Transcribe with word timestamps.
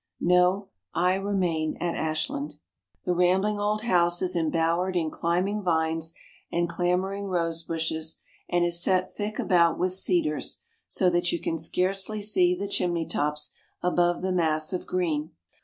No, 0.19 0.69
I 0.95 1.13
remain 1.13 1.77
at 1.77 1.93
Ashland." 1.93 2.55
The 3.05 3.13
rambling 3.13 3.59
old 3.59 3.83
house 3.83 4.23
is 4.23 4.35
embowered 4.35 4.95
in 4.95 5.11
climbing 5.11 5.61
vines 5.61 6.13
and 6.51 6.67
clambering 6.67 7.25
rosebushes 7.25 8.17
and 8.49 8.65
is 8.65 8.81
set 8.81 9.13
thick 9.13 9.37
about 9.37 9.77
with 9.77 9.93
cedars, 9.93 10.57
so 10.87 11.11
that 11.11 11.31
you 11.31 11.39
can 11.39 11.59
scarcely 11.59 12.19
see 12.23 12.55
the 12.55 12.67
chimney 12.67 13.05
tops 13.05 13.51
above 13.83 14.23
the 14.23 14.31
mass 14.31 14.73
of 14.73 14.87
green. 14.87 15.33